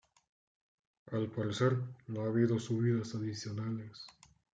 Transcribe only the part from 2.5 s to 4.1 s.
subidas adicionales.